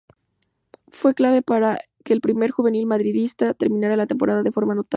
Fue 0.87 1.13
clave 1.13 1.43
para 1.43 1.77
que 2.03 2.13
el 2.13 2.21
primer 2.21 2.49
juvenil 2.49 2.87
madridista 2.87 3.53
terminase 3.53 3.95
la 3.97 4.07
temporada 4.07 4.41
de 4.41 4.51
forma 4.51 4.73
notable. 4.73 4.89